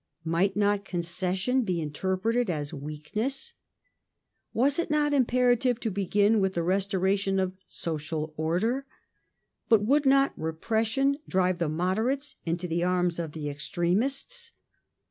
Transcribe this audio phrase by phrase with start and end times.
[0.25, 3.53] Might not concession be inter preted as weakness?
[3.53, 3.53] ^
[4.51, 8.87] Was it not imperative to begin with the restoration of social order?
[9.69, 14.53] But would not repression drive the moderates into the arms of the extremists